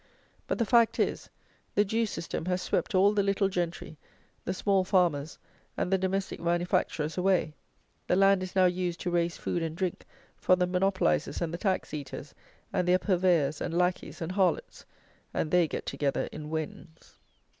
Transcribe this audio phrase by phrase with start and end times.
[0.47, 1.29] But, the fact is,
[1.75, 3.99] the Jew system has swept all the little gentry,
[4.45, 5.37] the small farmers,
[5.77, 7.53] and the domestic manufacturers away.
[8.07, 11.59] The land is now used to raise food and drink for the monopolizers and the
[11.59, 12.33] tax eaters
[12.73, 14.85] and their purveyors and lackeys and harlots;
[15.35, 17.19] and they get together in Wens.